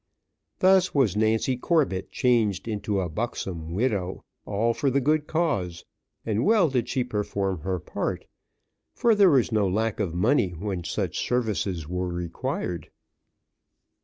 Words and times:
Thus 0.57 0.95
was 0.95 1.15
Nancy 1.15 1.55
Corbett 1.55 2.09
changed 2.11 2.67
into 2.67 2.99
a 2.99 3.07
buxom 3.07 3.71
widow, 3.71 4.25
all 4.47 4.73
for 4.73 4.89
the 4.89 4.99
good 4.99 5.27
cause, 5.27 5.85
and 6.25 6.43
well 6.43 6.69
did 6.71 6.89
she 6.89 7.03
perform 7.03 7.59
her 7.59 7.77
part; 7.79 8.25
for 8.95 9.13
there 9.13 9.29
was 9.29 9.51
no 9.51 9.67
lack 9.69 9.99
of 9.99 10.15
money 10.15 10.53
when 10.55 10.83
such 10.83 11.19
services 11.19 11.87
were 11.87 12.07
required. 12.07 12.89